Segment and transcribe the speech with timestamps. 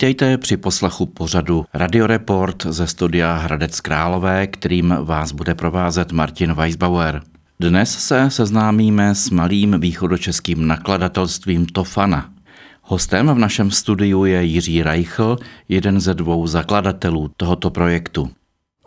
[0.00, 7.22] Vítejte při poslechu pořadu Radioreport ze studia Hradec Králové, kterým vás bude provázet Martin Weisbauer.
[7.60, 12.32] Dnes se seznámíme s malým východočeským nakladatelstvím Tofana.
[12.82, 15.36] Hostem v našem studiu je Jiří Reichl,
[15.68, 18.30] jeden ze dvou zakladatelů tohoto projektu.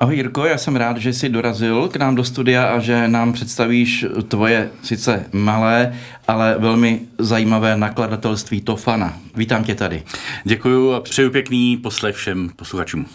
[0.04, 3.34] Ahoj Jirko, já jsem rád, že jsi dorazil k nám do studia a že nám
[3.34, 5.94] představíš tvoje sice malé,
[6.28, 9.18] ale velmi zajímavé nakladatelství Tofana.
[9.36, 10.04] Vítám tě tady.
[10.44, 13.06] Děkuji a přeju pěkný poslech všem posluchačům.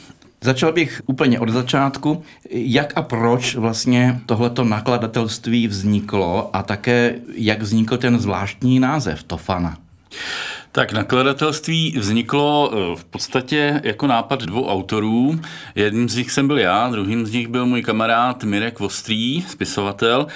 [0.40, 2.22] Začal bych úplně od začátku.
[2.50, 9.76] Jak a proč vlastně tohleto nakladatelství vzniklo a také jak vznikl ten zvláštní název Tofana?
[10.72, 15.40] Tak nakladatelství vzniklo eh, v podstatě jako nápad dvou autorů.
[15.74, 20.26] Jedním z nich jsem byl já, druhým z nich byl můj kamarád Mirek Vostrý, spisovatel.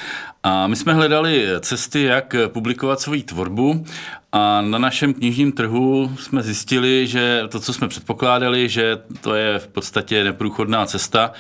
[0.44, 3.84] A my jsme hledali cesty, jak publikovat svoji tvorbu.
[4.32, 9.58] A na našem knižním trhu jsme zjistili, že to, co jsme předpokládali, že to je
[9.58, 11.32] v podstatě neprůchodná cesta,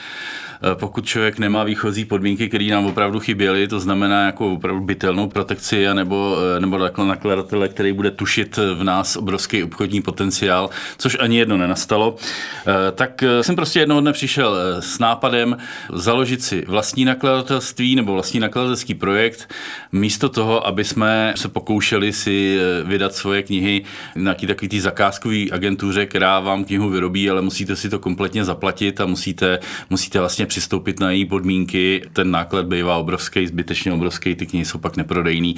[0.64, 5.28] Eh, pokud člověk nemá výchozí podmínky, které nám opravdu chyběly, to znamená jako opravdu bytelnou
[5.28, 11.38] protekci nebo, eh, nebo nakladatele, který bude tušit v nás obrovský obchodní potenciál, což ani
[11.38, 15.56] jedno nenastalo, eh, tak jsem prostě jednoho dne přišel s nápadem
[15.92, 19.54] založit si vlastní nakladatelství nebo vlastní nakladatelský projekt,
[19.92, 23.84] místo toho, aby jsme se pokoušeli si vydat svoje knihy
[24.16, 29.00] na takový tý zakázkový agentuře, která vám knihu vyrobí, ale musíte si to kompletně zaplatit
[29.00, 29.58] a musíte,
[29.90, 34.78] musíte vlastně přistoupit na její podmínky, ten náklad bývá obrovský, zbytečně obrovský, ty knihy jsou
[34.78, 35.56] pak neprodejný.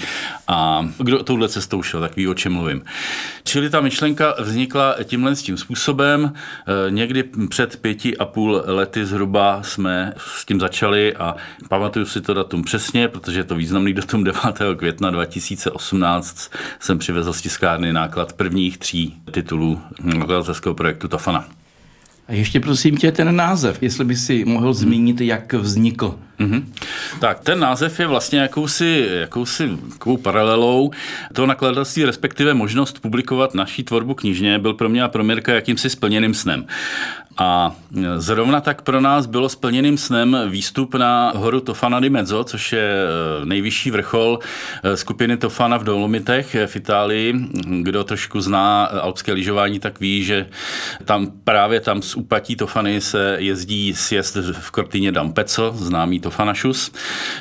[0.48, 2.82] A kdo touhle cestou šel, tak ví, o čem mluvím.
[3.44, 6.32] Čili ta myšlenka vznikla tímhle s tím způsobem.
[6.32, 11.36] E, někdy před pěti a půl lety zhruba jsme s tím začali a
[11.68, 14.40] pamatuju si to datum přesně, protože je to významný datum 9.
[14.76, 21.44] května 2018 jsem přivezl z tiskárny náklad prvních tří titulů nakladatelského projektu Tafana.
[22.28, 26.18] A ještě prosím tě ten název, jestli by si mohl zmínit, jak vznikl.
[26.40, 26.64] Mm-hmm.
[27.20, 30.90] Tak ten název je vlastně jakousi, jakousi takovou paralelou
[31.32, 35.90] toho nakladatelství, respektive možnost publikovat naší tvorbu knižně, byl pro mě a pro Mirka jakýmsi
[35.90, 36.66] splněným snem.
[37.36, 37.76] A
[38.16, 42.90] zrovna tak pro nás bylo splněným snem výstup na horu Tofana di Mezzo, což je
[43.42, 44.38] eh, nejvyšší vrchol
[44.82, 47.34] eh, skupiny Tofana v Dolomitech v Itálii.
[47.82, 50.46] Kdo trošku zná alpské lyžování, tak ví, že
[51.04, 56.92] tam právě tam z úpatí Tofany se jezdí sjezd v Cortině d'Ampezzo, známý Tofanašus.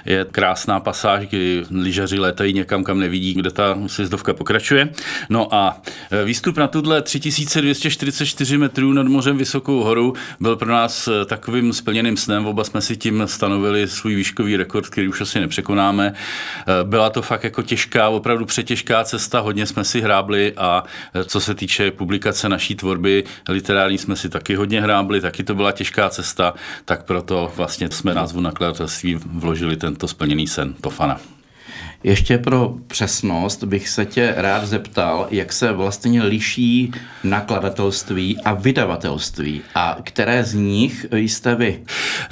[0.06, 4.90] Je krásná pasáž, kdy lyžaři létají někam, kam nevidí, kde ta sjezdovka pokračuje.
[5.30, 5.82] No a
[6.12, 11.74] eh, výstup na tuhle 3244 metrů nad mořem vysokou horu byl pro nás eh, takovým
[11.74, 12.46] splněným snem.
[12.46, 16.14] Oba jsme si tím stanovili svůj výškový rekord, který už asi nepřekonáme.
[16.14, 20.84] Eh, byla to fakt jako těžká, opravdu přetěžká cesta, hodně jsme si hrábli a
[21.14, 25.56] eh, co se týče publikace naší tvorby literární jsme si taky hodně hrábli, taky to
[25.56, 26.54] byla těžká cesta,
[26.86, 31.33] tak proto vlastně jsme názvu nakladatelství vložili tento splněný sen Tofana.
[32.04, 36.92] Ještě pro přesnost bych se tě rád zeptal, jak se vlastně liší
[37.24, 41.84] nakladatelství a vydavatelství a které z nich jste vy?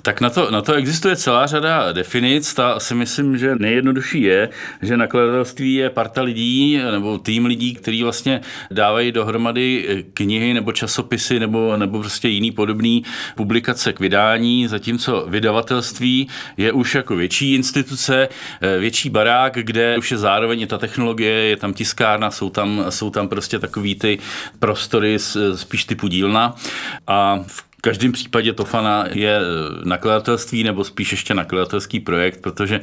[0.02, 2.54] Tak na to, na to existuje celá řada definic.
[2.54, 4.50] Ta si myslím, že nejjednodušší je,
[4.82, 11.40] že nakladatelství je parta lidí nebo tým lidí, kteří vlastně dávají dohromady knihy nebo časopisy
[11.40, 13.04] nebo, nebo prostě jiný podobný
[13.36, 16.28] publikace k vydání, zatímco vydavatelství
[16.58, 18.30] je už jako větší instituce,
[18.80, 23.10] větší barák, kde už je zároveň i ta technologie, je tam tiskárna, jsou tam, jsou
[23.10, 24.20] tam prostě takový ty
[24.60, 25.18] prostory
[25.56, 26.56] spíš typu dílna.
[27.08, 29.40] A v v každém případě Tofana je
[29.84, 32.82] nakladatelství nebo spíš ještě nakladatelský projekt, protože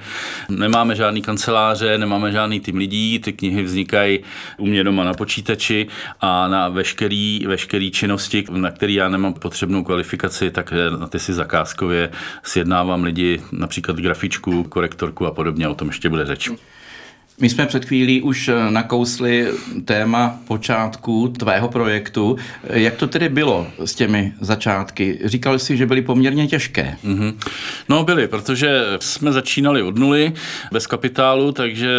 [0.48, 4.20] nemáme žádný kanceláře, nemáme žádný tým lidí, ty knihy vznikají
[4.56, 5.86] u mě doma na počítači
[6.20, 11.32] a na veškerý, veškerý činnosti, na který já nemám potřebnou kvalifikaci, tak na ty si
[11.32, 12.10] zakázkově
[12.42, 16.50] sjednávám lidi, například grafičku, korektorku a podobně, o tom ještě bude řeč.
[17.40, 19.46] My jsme před chvílí už eh, nakousli
[19.84, 22.36] téma počátku tvého projektu.
[22.64, 25.18] Jak to tedy bylo s těmi začátky?
[25.24, 26.96] Říkal jsi, že byly poměrně těžké.
[27.04, 27.34] Mm-hmm.
[27.88, 30.32] No byly, protože jsme začínali od nuly,
[30.72, 31.98] bez kapitálu, takže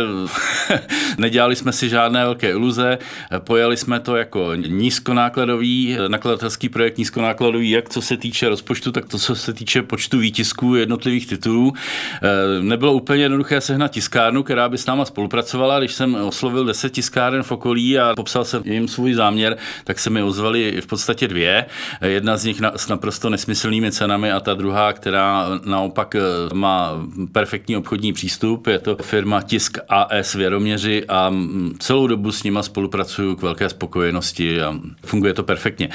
[1.17, 2.97] nedělali jsme si žádné velké iluze.
[3.39, 9.17] Pojali jsme to jako nízkonákladový, nakladatelský projekt nízkonákladový, jak co se týče rozpočtu, tak to,
[9.17, 11.73] co se týče počtu výtisků jednotlivých titulů.
[11.73, 16.65] Eh, nebylo úplně jednoduché sehnat tiskárnu, která by s náma spolupracovala spolupracovala, když jsem oslovil
[16.65, 20.87] 10 tiskáren v okolí a popsal jsem jim svůj záměr, tak se mi ozvali v
[20.87, 21.65] podstatě dvě.
[22.01, 26.21] Jedna z nich s naprosto nesmyslnými cenami a ta druhá, která naopak eh,
[26.53, 26.91] má
[27.31, 28.67] perfektní obchodní přístup.
[28.67, 33.69] Je to firma Tisk AS Věroměři a mm, celou dobu s nima spolupracuju k velké
[33.69, 35.89] spokojenosti a funguje to perfektně.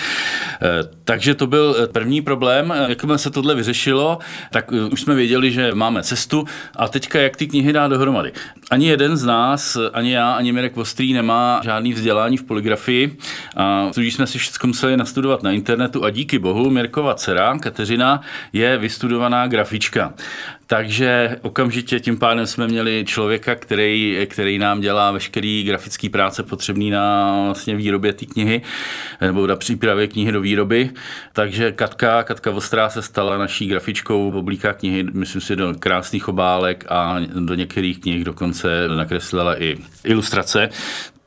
[0.63, 0.69] Eh,
[1.05, 2.75] takže to byl první problém.
[2.89, 4.19] Jakmile se tohle vyřešilo,
[4.51, 6.45] tak už jsme věděli, že máme cestu
[6.77, 8.33] a teďka jak ty knihy dá dohromady.
[8.75, 13.17] Ani jeden z nás, ani já, ani Mirek Vostrý nemá žádný vzdělání v poligrafii,
[13.57, 18.21] a tudíž jsme si všechno museli nastudovat na internetu a díky bohu Mirkova dcera Kateřina
[18.53, 20.15] je vystudovaná grafička.
[20.67, 26.91] Takže okamžitě tím pádem jsme měli člověka, který, který nám dělá veškerý grafický práce potřebný
[26.91, 28.63] na vlastně výrobě té knihy
[29.21, 30.91] nebo na přípravě knihy do výroby.
[31.33, 36.85] Takže Katka, Katka Vostrá se stala naší grafičkou, oblíká knihy, myslím si, do krásných obálek
[36.89, 40.69] a do některých knih dokonce nakreslila i ilustrace.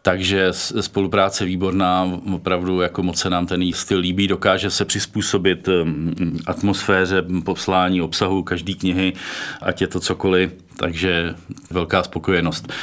[0.08, 0.48] Takže
[0.80, 6.14] spolupráce výborná, opravdu jako moc se nám ten styl líbí, dokáže se přizpůsobit um,
[6.46, 9.14] atmosféře, poslání, obsahu každé knihy,
[9.62, 11.36] ať je to cokoliv, takže
[11.72, 12.74] velká spokojenost.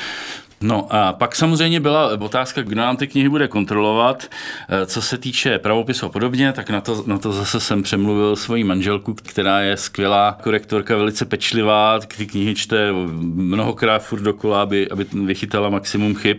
[0.61, 4.25] No a pak samozřejmě byla otázka, kdo nám ty knihy bude kontrolovat.
[4.69, 8.37] Eh, co se týče pravopisu a podobně, tak na to, na to zase jsem přemluvil
[8.37, 12.93] svoji manželku, která je skvělá korektorka, velice pečlivá, ty knihy čte
[13.35, 16.37] mnohokrát furt dokola, aby, aby vychytala maximum chyb,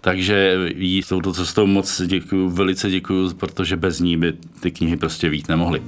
[0.00, 5.28] takže jí touto cestou moc děkuju, velice děkuju, protože bez ní by ty knihy prostě
[5.28, 5.82] vít nemohly.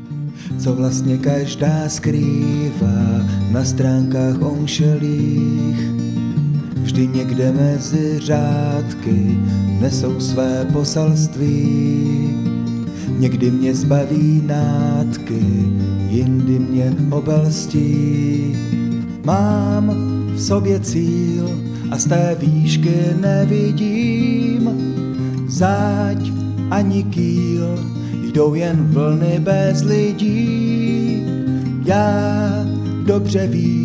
[0.59, 5.94] Co vlastně každá skrývá na stránkách onšelých,
[6.85, 9.39] vždy někde mezi řádky
[9.81, 12.31] nesou své poselství.
[13.19, 15.43] Někdy mě zbaví nátky,
[16.09, 18.57] jindy mě obelstí.
[19.25, 19.91] Mám
[20.35, 21.51] v sobě cíl
[21.91, 24.71] a z té výšky nevidím
[25.47, 26.31] záď
[26.71, 27.79] ani kýl,
[28.33, 31.23] jdou jen vlny bez lidí.
[31.85, 32.65] Já
[33.07, 33.84] dobře vím,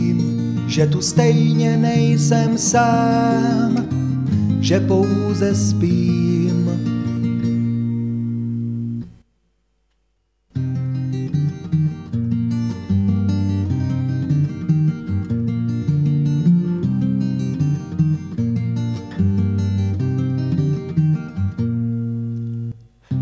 [0.70, 3.86] že tu stejně nejsem sám,
[4.62, 6.70] že pouze spím.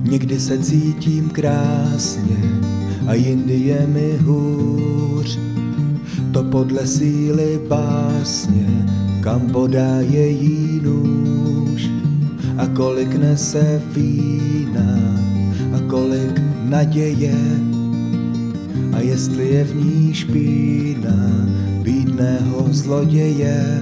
[0.03, 2.37] Někdy se cítím krásně
[3.07, 5.39] a jindy je mi hůř
[6.31, 8.85] to podle síly básně,
[9.21, 11.89] kam podá její nůž.
[12.57, 14.99] A kolik nese vína
[15.73, 17.37] a kolik naděje.
[18.93, 21.17] A jestli je v ní špína
[21.83, 23.81] bídného zloděje.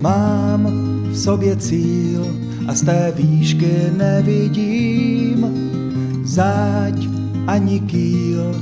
[0.00, 0.68] Mám
[1.10, 2.26] v sobě cíl
[2.66, 5.46] a z té výšky nevidím.
[6.24, 7.08] Záď
[7.46, 8.54] ani kýl,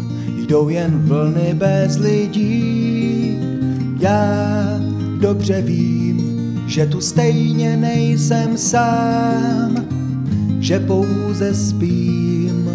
[0.46, 3.38] jdou jen vlny bez lidí.
[4.00, 4.81] Já
[5.20, 6.20] dobře vím,
[6.67, 9.87] že tu stejně nejsem sám,
[10.61, 12.70] že pouze spím.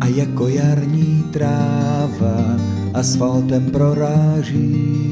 [0.00, 0.97] A jako jarní
[1.32, 2.56] tráva
[2.94, 5.08] asfaltem proráží.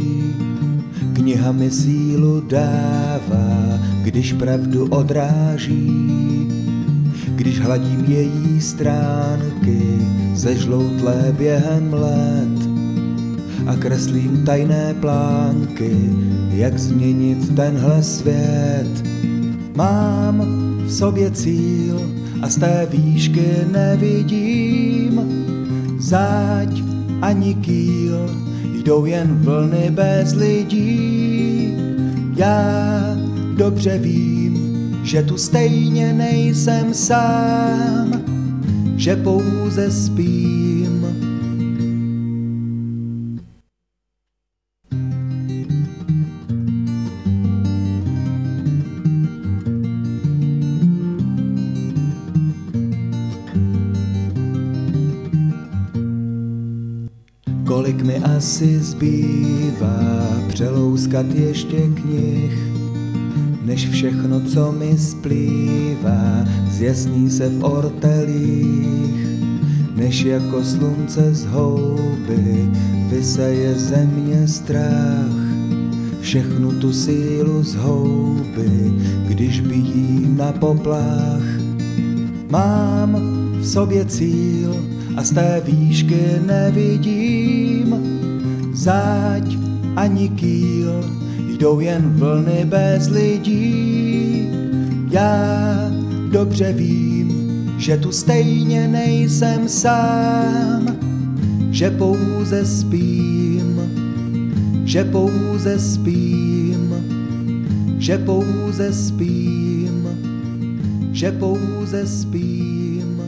[1.12, 6.16] Kniha mi sílu dává, když pravdu odráží.
[7.36, 9.80] Když hladím její stránky,
[10.34, 12.58] zežloutlé během let
[13.66, 15.96] a kreslím tajné plánky,
[16.50, 19.02] jak změnit tenhle svět.
[19.76, 20.42] Mám
[20.86, 22.00] v sobě cíl
[22.42, 24.65] a z té výšky nevidím
[26.06, 26.82] záď
[27.22, 28.30] ani kýl,
[28.84, 31.74] jdou jen vlny bez lidí.
[32.36, 32.62] Já
[33.56, 34.56] dobře vím,
[35.02, 38.22] že tu stejně nejsem sám,
[38.96, 40.85] že pouze spím.
[61.16, 62.52] Přelouskat ještě knih,
[63.64, 69.26] než všechno, co mi splývá, zjasní se v ortelích,
[69.96, 72.70] než jako slunce z houby
[73.08, 75.46] vyseje země strach.
[76.20, 78.92] všechnu tu sílu z houby,
[79.28, 81.46] když bíjím na poplách.
[82.50, 83.16] Mám
[83.60, 84.76] v sobě cíl
[85.16, 87.94] a z té výšky nevidím
[88.72, 89.65] záď
[89.96, 91.04] ani kýl,
[91.58, 94.48] jdou jen vlny bez lidí.
[95.10, 95.90] Já
[96.30, 97.32] dobře vím,
[97.78, 100.96] že tu stejně nejsem sám,
[101.70, 103.80] že pouze spím,
[104.84, 106.94] že pouze spím,
[107.98, 110.08] že pouze spím,
[111.12, 113.22] že pouze spím,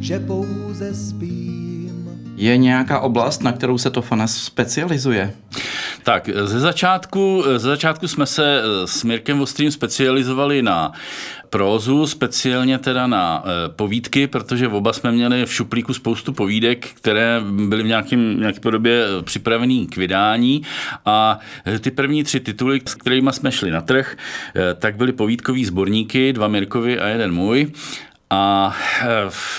[0.00, 1.39] že pouze spím.
[2.40, 5.32] Je nějaká oblast, na kterou se to Fanas specializuje?
[6.02, 10.92] Tak, ze začátku, ze začátku jsme se s Mirkem Vostrým specializovali na
[11.50, 17.40] prózu, speciálně teda na e, povídky, protože oba jsme měli v šuplíku spoustu povídek, které
[17.66, 20.62] byly v nějakém, nějaké podobě připravený k vydání
[21.06, 21.38] a
[21.80, 24.16] ty první tři tituly, s kterými jsme šli na trh,
[24.78, 27.72] tak byly povídkový sborníky, dva Mirkovi a jeden můj.
[28.32, 29.06] A eh,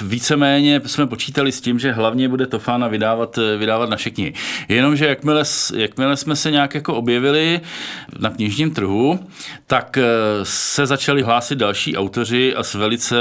[0.02, 4.34] víceméně jsme počítali s tím, že hlavně bude Tofána vydávat, eh, vydávat naše knihy.
[4.68, 5.44] Jenomže jakmile,
[5.76, 7.62] jakmile jsme se nějak jako objevili
[8.20, 9.20] na knižním trhu,
[9.68, 10.04] tak eh,
[10.44, 13.16] se začali hlásit další autoři a s velice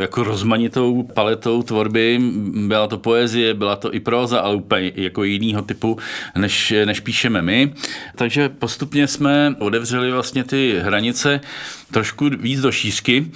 [0.00, 2.18] jako rozmanitou paletou tvorby.
[2.66, 5.98] Byla to poezie, byla to i próza, ale úplně jako jinýho typu,
[6.36, 7.72] než, než píšeme my.
[8.16, 11.40] Takže postupně jsme odevřeli vlastně ty hranice
[11.90, 13.30] trošku víc do šířky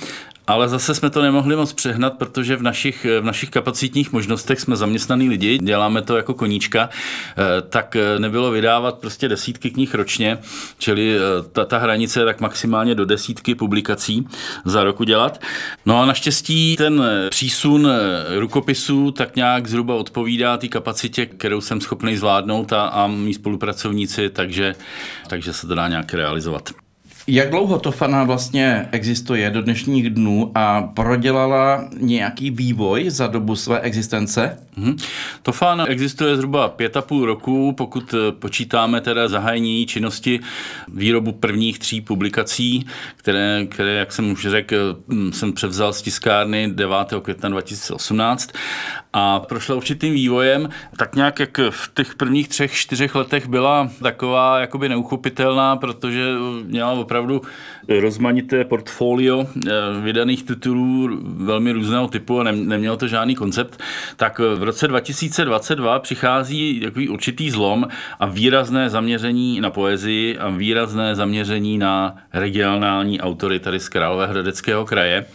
[0.46, 4.76] ale zase jsme to nemohli moc přehnat, protože v našich, v našich kapacitních možnostech jsme
[4.76, 10.38] zaměstnaný lidi, děláme to jako koníčka, eh, tak eh, nebylo vydávat prostě desítky knih ročně,
[10.78, 11.20] čili eh,
[11.52, 14.28] ta, ta hranice je tak maximálně do desítky publikací
[14.64, 15.40] za roku dělat.
[15.86, 17.88] No a naštěstí ten přísun
[18.38, 24.30] rukopisů tak nějak zhruba odpovídá té kapacitě, kterou jsem schopný zvládnout a, a mý spolupracovníci,
[24.30, 24.74] takže,
[25.28, 26.85] takže se to dá nějak realizovat.
[27.28, 33.56] Jak dlouho to fana vlastně existuje do dnešních dnů a prodělala nějaký vývoj za dobu
[33.56, 34.58] své existence?
[34.76, 34.96] Hmm.
[35.42, 40.40] Tofan existuje zhruba pět a půl roku, pokud eh, počítáme teda zahájení činnosti
[40.88, 46.70] výrobu prvních tří publikací, které, které jak jsem už řekl, hm, jsem převzal z tiskárny
[46.72, 47.20] 9.
[47.22, 48.50] května 2018
[49.12, 54.60] a prošla určitým vývojem, tak nějak jak v těch prvních třech, čtyřech letech byla taková
[54.60, 57.15] jakoby neuchopitelná, protože měla opravdu
[57.88, 59.70] rozmanité portfolio eh,
[60.00, 63.80] vydaných titulů velmi různého typu a nemělo to žádný koncept,
[64.16, 67.88] tak v roce 2022 přichází takový určitý zlom
[68.20, 75.26] a výrazné zaměření na poezii a výrazné zaměření na regionální autory tady z Královéhradeckého kraje.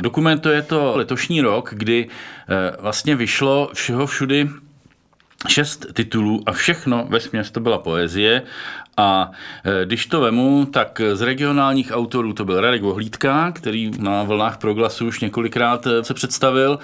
[0.00, 4.48] Dokumentuje to letošní rok, kdy eh, vlastně vyšlo všeho všudy
[5.48, 8.42] šest titulů a všechno ve směs to byla poezie
[8.96, 9.30] a
[9.64, 14.58] e, když to vemu, tak z regionálních autorů to byl Radek Vohlídka, který na vlnách
[14.58, 16.78] proglasu už několikrát e, se představil.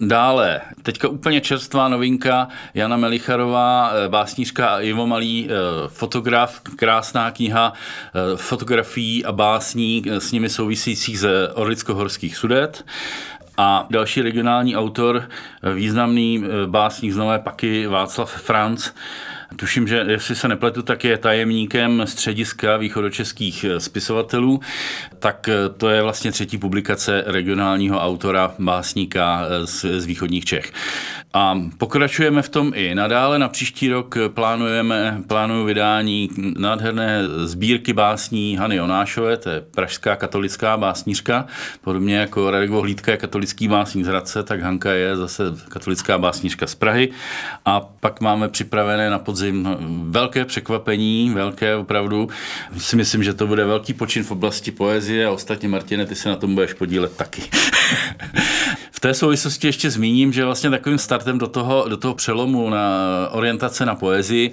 [0.00, 5.48] Dále, teďka úplně čerstvá novinka, Jana Melicharová, e, básnířka a Ivo Malý,
[5.88, 7.72] fotograf, krásná kniha
[8.36, 12.84] fotografií a básní s nimi souvisejících ze Orlicko-horských sudet.
[13.56, 15.28] A další regionální autor,
[15.74, 18.90] významný básník z Nové Paky Václav Franc,
[19.56, 24.60] Tuším, že jestli se nepletu, tak je tajemníkem střediska východočeských spisovatelů.
[25.18, 30.72] Tak to je vlastně třetí publikace regionálního autora, básníka z, z východních Čech.
[31.34, 33.38] A pokračujeme v tom i nadále.
[33.38, 36.28] Na příští rok plánujeme, plánuju vydání
[36.58, 41.46] nádherné sbírky básní Hany Jonášové, to je pražská katolická básnířka,
[41.80, 46.66] podobně jako Radek Vohlídka je katolický básník z Hradce, tak Hanka je zase katolická básnířka
[46.66, 47.10] z Prahy.
[47.64, 49.41] A pak máme připravené na podzim
[50.02, 52.28] velké překvapení, velké opravdu.
[52.78, 56.28] Si myslím, že to bude velký počin v oblasti poezie a ostatně Martine, ty se
[56.28, 57.42] na tom budeš podílet taky.
[59.02, 63.86] té souvislosti ještě zmíním, že vlastně takovým startem do toho, do toho přelomu na orientace
[63.86, 64.50] na poezii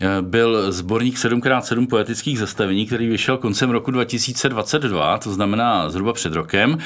[0.00, 6.32] eh, byl sborník 7x7 poetických zastavení, který vyšel koncem roku 2022, to znamená zhruba před
[6.32, 6.78] rokem.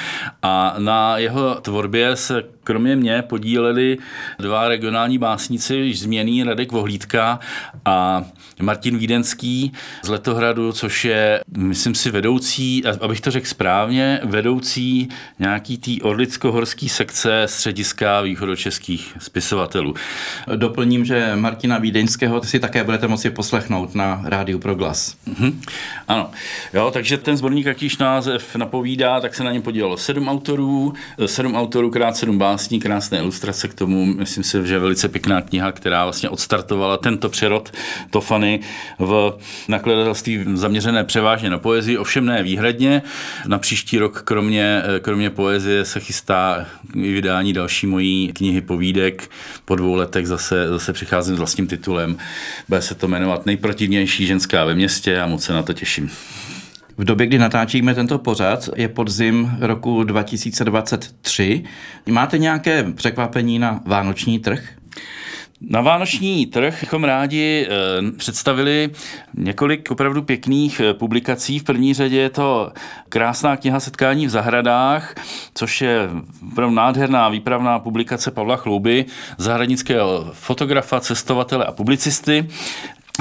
[0.43, 3.99] A na jeho tvorbě se kromě mě podíleli
[4.39, 7.41] dva regionální básníci, již změný Radek Vohlídka
[7.85, 8.25] a
[8.63, 15.09] Martin Vídenský z Letohradu, což je, myslím si, vedoucí, abych to řekl správně, vedoucí
[15.39, 19.95] nějaký tý orlicko-horský sekce střediska východočeských spisovatelů.
[20.57, 25.17] Doplním, že Martina Vídeňského si také budete moci poslechnout na rádiu Proglas.
[25.29, 25.55] Mm-hmm.
[26.09, 26.31] Ano,
[26.75, 30.95] jo, takže ten sborník, jak již název napovídá, tak se na něm podílelo sedm autorů,
[31.27, 34.05] sedm autorů krát sedm básníků básní, krásné ilustrace k tomu.
[34.07, 37.73] Myslím si, že velice pěkná kniha, která vlastně odstartovala tento přerod
[38.11, 38.61] Tofany
[38.99, 43.03] v nakladatelství zaměřené převážně na poezii, ovšem ne výhradně.
[43.47, 49.31] Na příští rok kromě, kromě poezie se chystá vydání další mojí knihy povídek.
[49.65, 52.17] Po dvou letech zase, zase přicházím s vlastním titulem.
[52.69, 56.11] Bude se to jmenovat Nejprotivnější ženská ve městě a moc se na to těším.
[56.99, 61.65] V době, kdy natáčíme tento pořad, je podzim roku 2023.
[62.11, 64.69] Máte nějaké překvapení na vánoční trh?
[65.61, 68.91] Na vánoční trh bychom rádi eh, představili
[69.35, 71.59] několik opravdu pěkných eh, publikací.
[71.59, 72.73] V první řadě je to
[73.09, 75.15] krásná kniha Setkání v zahradách,
[75.55, 76.09] což je
[76.53, 79.05] opravdu nádherná výpravná publikace Pavla Chlouby,
[79.39, 82.49] zahradnického fotografa, cestovatele a publicisty.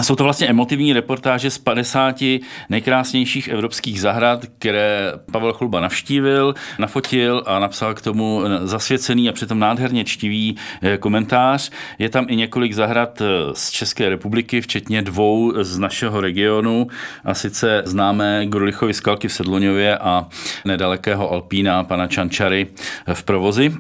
[0.02, 2.24] Jsou to vlastně emotivní reportáže z 50
[2.70, 9.60] nejkrásnějších evropských zahrad, které Pavel Chluba navštívil, nafotil a napsal k tomu zasvěcený a přitom
[9.60, 11.72] nádherně čtivý eh, komentář.
[12.00, 16.88] Je tam i několik zahrad eh, z České republiky, včetně dvou z našeho regionu,
[17.24, 20.28] a sice známé Grulichovy skalky v Sedloňově a
[20.66, 22.68] nedalekého Alpína pana Čančary
[23.14, 23.74] v provozi.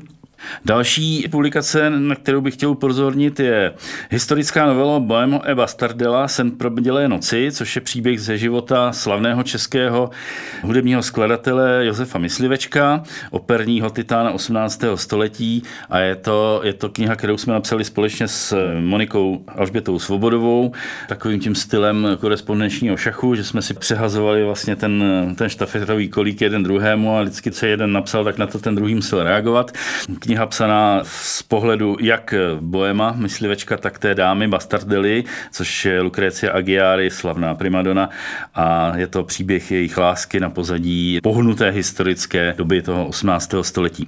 [0.65, 3.73] Další publikace, na kterou bych chtěl upozornit, je
[4.09, 9.43] historická novela Boemo e Bastardela Sen pro bdělé noci, což je příběh ze života slavného
[9.43, 10.09] českého
[10.61, 14.83] hudebního skladatele Josefa Myslivečka, operního titána 18.
[14.95, 20.71] století a je to, je to kniha, kterou jsme napsali společně s Monikou Alžbětou Svobodovou,
[21.07, 25.03] takovým tím stylem korespondenčního šachu, že jsme si přehazovali vlastně ten,
[25.37, 28.95] ten štafetový kolík jeden druhému a vždycky, co jeden napsal, tak na to ten druhý
[28.95, 29.71] musel reagovat.
[30.19, 36.51] Kniha kniha psaná z pohledu jak Boema, myslivečka, tak té dámy Bastardely, což je Lucrecia
[36.51, 38.09] Aguiari, slavná primadona
[38.55, 43.53] a je to příběh jejich lásky na pozadí pohnuté historické doby toho 18.
[43.61, 44.07] století.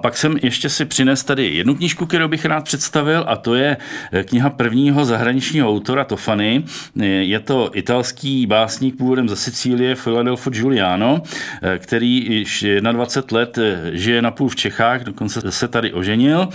[0.00, 3.76] Pak jsem ještě si přines tady jednu knížku, kterou bych rád představil a to je
[4.12, 6.64] eh, kniha prvního zahraničního autora Tofany.
[7.00, 11.22] Eh, je to italský básník původem ze Sicílie Filadelfo Giuliano,
[11.62, 13.58] eh, který již 21 let
[13.92, 16.48] žije napůl v Čechách, dokonce se tady oženil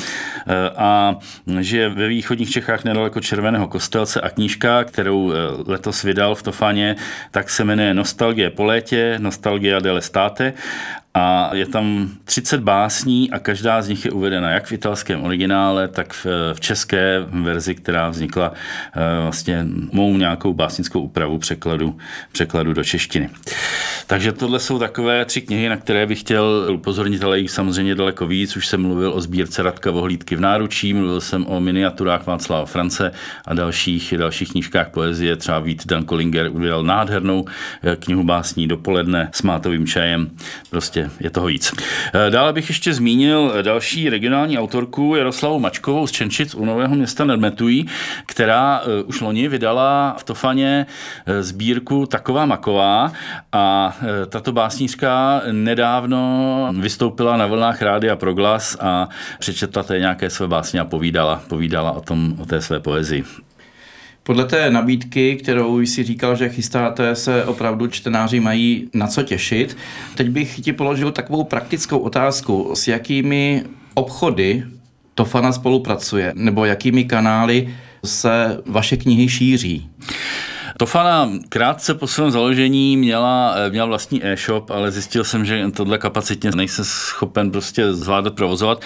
[0.78, 1.16] a
[1.60, 5.34] žije ve východních Čechách nedaleko Červeného kostelce a knížka, kterou
[5.68, 6.96] letos vydal v Tofaně,
[7.32, 10.54] tak se jmenuje Nostalgie po létě, Nostalgia delle State
[11.18, 15.88] a je tam 30 básní a každá z nich je uvedena jak v italském originále,
[15.88, 18.54] tak v, v české verzi, která vznikla
[18.96, 21.98] eh, vlastně mou nějakou básnickou úpravu překladu,
[22.32, 23.30] překladu do češtiny.
[24.08, 28.28] Takže tohle jsou takové tři knihy, na které bych chtěl upozornit, ale jich samozřejmě daleko
[28.28, 28.56] víc.
[28.58, 33.12] Už jsem mluvil o sbírce Radka Vohlídky v náručí, mluvil jsem o miniaturách Václava France
[33.46, 35.36] a dalších, dalších knížkách poezie.
[35.36, 37.46] Třeba Vít Dan Kollinger udělal nádhernou
[37.84, 40.32] eh, knihu básní Dopoledne s mátovým čajem.
[40.70, 41.74] Prostě je toho víc.
[42.14, 47.26] Eh, dále bych ještě zmínil další regionální autorku Jaroslavu Mačkovou z Čenčic u Nového města
[47.26, 47.86] Nedmetují,
[48.26, 50.86] která eh, už loni vydala v Tofaně
[51.42, 53.12] sbírku Taková maková
[53.52, 60.48] a Eh, tato básnířka nedávno vystoupila na vlnách Rádia Proglas a přečetla té nějaké své
[60.48, 63.24] básně a povídala, povídala o, tom, o té své poezii.
[64.28, 69.78] Podle té nabídky, kterou si říkal, že chystáte, se opravdu čtenáři mají na co těšit.
[70.16, 72.72] Teď bych ti položil takovou praktickou otázku.
[72.74, 74.64] S jakými obchody
[75.16, 79.90] Tofana spolupracuje, nebo jakými kanály se vaše knihy šíří?
[80.78, 85.98] Tofana krátce po svém založení měla, eh, měla vlastní e-shop, ale zjistil jsem, že tohle
[85.98, 88.82] kapacitně nejsem schopen prostě zvládat provozovat.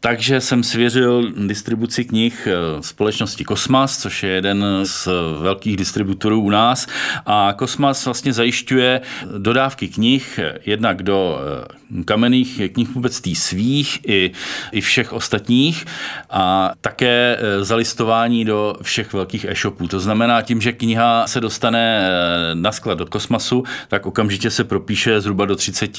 [0.00, 5.08] Takže jsem svěřil distribuci knih eh, společnosti Kosmas, což je jeden z
[5.40, 6.86] velkých distributorů u nás.
[7.26, 9.00] A Kosmas vlastně zajišťuje
[9.38, 14.30] dodávky knih jednak do eh, kamenných knih vůbec tý svých i,
[14.72, 15.84] i všech ostatních
[16.30, 19.88] a také zalistování do všech velkých e-shopů.
[19.88, 24.64] To znamená tím, že kniha se dostane eh, na sklad do kosmasu, tak okamžitě se
[24.64, 25.90] propíše zhruba do 30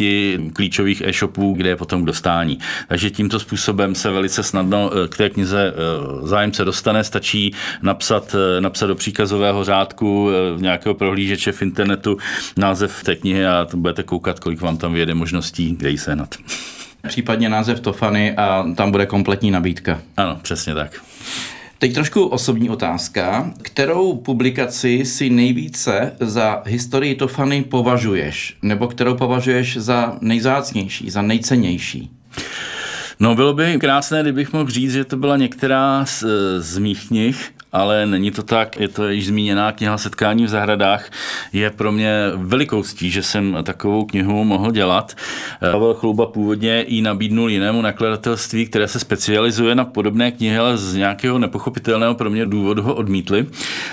[0.54, 2.60] klíčových e-shopů, kde je potom k dostání.
[2.88, 8.36] Takže tímto způsobem se velice snadno eh, k té knize eh, zájemce dostane, stačí napsat,
[8.60, 12.18] napsat do příkazového řádku nějakého prohlížeče v internetu
[12.58, 16.36] název té knihy a budete koukat, kolik vám tam vyjede možností, kde ji sehnat.
[17.08, 20.02] Případně název Tofany a tam bude kompletní nabídka.
[20.18, 21.02] Ano, přesně tak.
[21.80, 23.54] Teď trošku osobní otázka.
[23.62, 28.58] Kterou publikaci si nejvíce za historii Tofany považuješ?
[28.62, 32.12] Nebo kterou považuješ za nejzácnější, za nejcennější?
[33.20, 36.24] No bylo by krásné, kdybych mohl říct, že to byla některá z,
[36.60, 38.80] z mých knih, ale není to tak.
[38.80, 41.12] Je to již zmíněná kniha Setkání v zahradách.
[41.54, 45.16] Je pro mě velikou ctí, že jsem takovou knihu mohl dělat.
[45.72, 50.96] Pavel Chlouba původně i nabídnul jinému nakladatelství, které se specializuje na podobné knihy, ale z
[50.96, 53.46] nějakého nepochopitelného pro mě důvodu ho odmítli.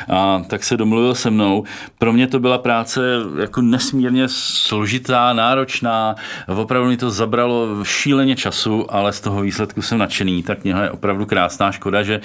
[0.09, 1.65] A tak se domluvil se mnou.
[1.99, 3.01] Pro mě to byla práce
[3.41, 6.15] jako nesmírně složitá, náročná.
[6.57, 10.43] Opravdu mi to zabralo šíleně času, ale z toho výsledku jsem nadšený.
[10.43, 11.73] Ta kniha je opravdu krásná.
[11.73, 12.21] Škoda, že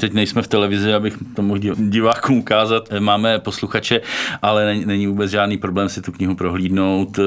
[0.00, 2.88] teď nejsme v televizi televizi, abych to mohl divákům ukázat.
[2.98, 4.00] Máme posluchače,
[4.42, 7.18] ale není, vůbec žádný problém si tu knihu prohlídnout.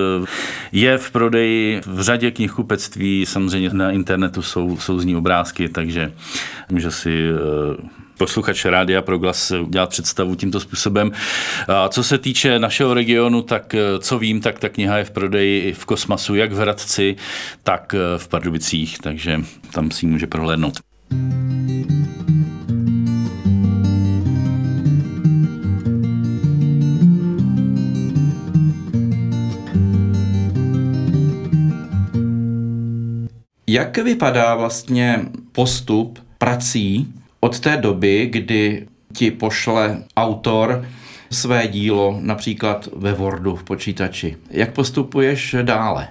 [0.71, 6.11] Je v prodeji v řadě knihkupectví, samozřejmě na internetu jsou, jsou z ní obrázky, takže
[6.71, 11.11] může si eh, posluchač Rádia Proglas dělat představu tímto způsobem.
[11.67, 15.11] A co se týče našeho regionu, tak eh, co vím, tak ta kniha je v
[15.11, 17.15] prodeji v Kosmasu, jak v Hradci,
[17.63, 20.88] tak eh, v Pardubicích, takže tam si ji může prohlédnout.
[33.71, 37.07] Jak vypadá vlastně postup prací
[37.39, 40.85] od té doby, kdy ti pošle autor
[41.31, 44.37] své dílo například ve Wordu v počítači?
[44.49, 46.07] Jak postupuješ dále?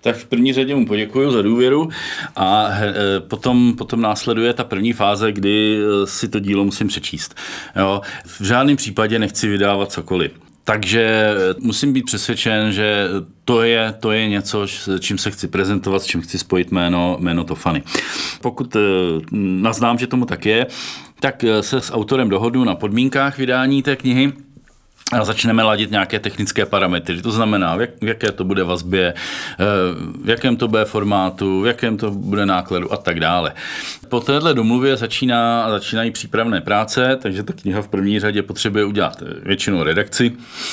[0.00, 1.88] tak v první řadě mu poděkuji za důvěru
[2.36, 7.34] a e, potom, potom následuje ta první fáze, kdy e, si to dílo musím přečíst.
[7.76, 8.00] Jo.
[8.24, 10.43] V žádném případě nechci vydávat cokoliv.
[10.64, 13.08] Takže musím být přesvědčen, že
[13.44, 17.16] to je, to je něco, s čím se chci prezentovat, s čím chci spojit jméno,
[17.20, 17.82] jméno Tofany.
[18.40, 18.80] Pokud eh,
[19.32, 20.66] naznám, že tomu tak je,
[21.20, 24.32] tak eh, se s autorem dohodnu na podmínkách vydání té knihy
[25.12, 27.22] a začneme ladit nějaké technické parametry.
[27.22, 29.64] To znamená, v, jak, v jaké to bude vazbě, eh,
[30.24, 33.52] v jakém to bude formátu, v jakém to bude nákladu a tak dále.
[34.08, 39.22] Po téhle domluvě začíná, začínají přípravné práce, takže ta kniha v první řadě potřebuje udělat
[39.42, 40.32] většinou redakci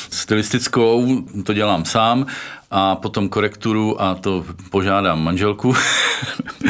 [0.10, 2.26] stylistickou, to dělám sám,
[2.72, 5.74] a potom korekturu a to požádám manželku.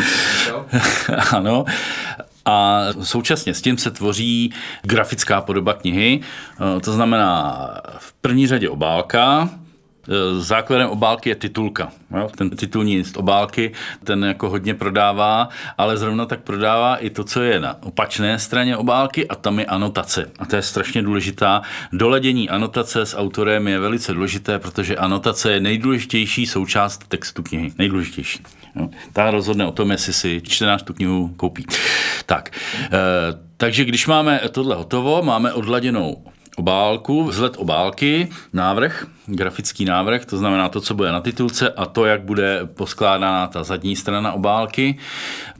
[1.31, 1.65] ano.
[2.45, 6.19] A současně s tím se tvoří grafická podoba knihy,
[6.83, 9.49] to znamená v první řadě obálka,
[10.39, 11.91] základem obálky je titulka.
[12.17, 12.29] Jo?
[12.35, 13.71] Ten titulní list obálky,
[14.03, 18.77] ten jako hodně prodává, ale zrovna tak prodává i to, co je na opačné straně
[18.77, 20.31] obálky a tam je anotace.
[20.39, 21.61] A to je strašně důležitá.
[21.93, 27.73] Doledění anotace s autorem je velice důležité, protože anotace je nejdůležitější součást textu knihy.
[27.77, 28.39] Nejdůležitější.
[28.75, 28.89] Jo?
[29.13, 31.65] Ta rozhodne o tom, jestli si čtenář tu knihu koupí.
[32.25, 32.49] Tak,
[32.81, 32.89] e,
[33.57, 36.23] takže když máme tohle hotovo, máme odladěnou
[36.57, 42.05] obálku, vzhled obálky, návrh, grafický návrh, to znamená to, co bude na titulce a to,
[42.05, 44.97] jak bude poskládána ta zadní strana obálky,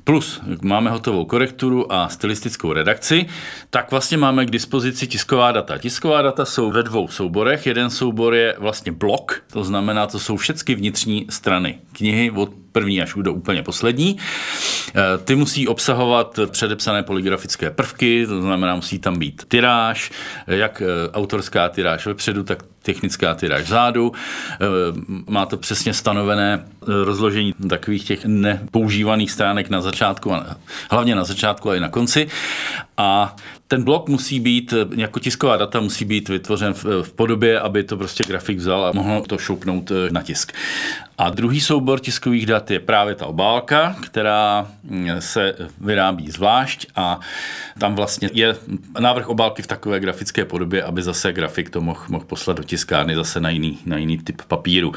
[0.04, 3.26] plus máme hotovou korekturu a stylistickou redakci,
[3.70, 5.78] tak vlastně máme k dispozici tisková data.
[5.78, 7.66] Tisková data jsou ve dvou souborech.
[7.66, 13.02] Jeden soubor je vlastně blok, to znamená, to jsou všechny vnitřní strany knihy od první
[13.02, 14.18] až do úplně poslední.
[14.96, 20.12] Eh, ty musí obsahovat předepsané poligrafické prvky, to znamená, musí tam být tyráž,
[20.48, 24.12] jak eh, autorská tyráž vepředu, tak technická tyráž vzadu.
[24.54, 24.58] Eh,
[25.28, 26.66] má to přesně stanovené
[27.04, 30.34] rozložení takových těch nepoužívaných stránek na začátku,
[30.92, 32.28] hlavně na začátku a i na konci.
[33.02, 33.36] A
[33.68, 37.98] ten blok musí být, jako tisková data musí být vytvořen v, v podobě, aby to
[37.98, 40.54] prostě grafik vzal a mohl to šoupnout na tisk.
[41.18, 47.20] A druhý soubor tiskových dat je právě ta obálka, která mm, se vyrábí zvlášť a
[47.80, 48.56] tam vlastně je
[49.00, 53.16] návrh obálky v takové grafické podobě, aby zase grafik to mohl, mohl poslat do tiskárny
[53.16, 54.94] zase na jiný, na jiný typ papíru.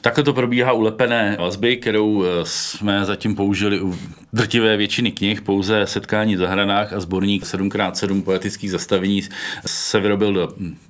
[0.00, 3.98] Takhle to probíhá u lepené vazby, kterou eh, jsme zatím použili u
[4.32, 9.22] drtivé většiny knih, pouze setkání v zahradách a sborník 7x7 poetických zastavení
[9.66, 10.48] se vyrobil do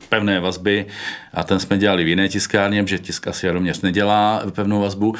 [0.09, 0.87] pevné vazby
[1.35, 5.15] a ten jsme dělali v jiné tiskárně, protože tisk asi Jaroměř nedělá pevnou vazbu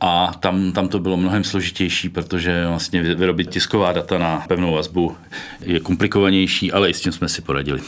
[0.00, 5.16] a tam, tam to bylo mnohem složitější, protože vlastně vyrobit tisková data na pevnou vazbu
[5.60, 7.80] je komplikovanější, ale i s tím jsme si poradili.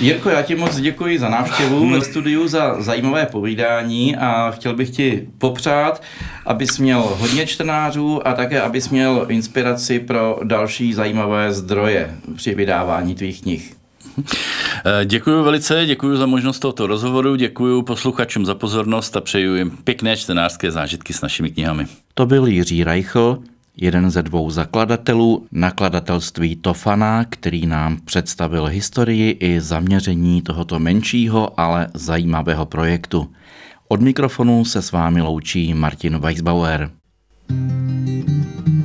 [0.00, 4.90] Jirko, já ti moc děkuji za návštěvu ve studiu, za zajímavé povídání a chtěl bych
[4.90, 6.02] ti popřát,
[6.46, 13.14] abys měl hodně čtenářů a také, abys měl inspiraci pro další zajímavé zdroje při vydávání
[13.14, 13.74] tvých knih.
[14.84, 19.70] Eh, děkuji velice, děkuji za možnost tohoto rozhovoru, děkuji posluchačům za pozornost a přeju jim
[19.70, 21.86] pěkné čtenářské zážitky s našimi knihami.
[22.14, 23.42] To byl Jiří Reichl,
[23.80, 31.88] jeden ze dvou zakladatelů nakladatelství Tofana, který nám představil historii i zaměření tohoto menšího, ale
[31.94, 33.30] zajímavého projektu.
[33.88, 36.90] Od mikrofonu se s vámi loučí Martin Weisbauer.
[37.48, 38.77] thank you